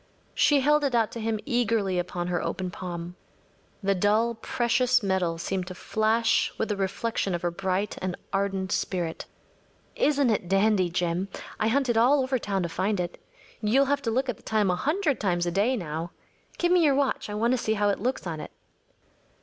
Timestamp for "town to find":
12.39-12.99